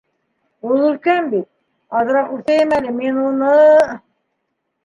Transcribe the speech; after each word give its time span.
—Ул 0.69 0.79
өлкән 0.85 1.27
бит, 1.33 1.45
аҙыраҡ 2.01 2.31
үҫәйем 2.39 2.73
әле, 2.79 2.95
мин 3.01 3.23
уны... 3.27 3.55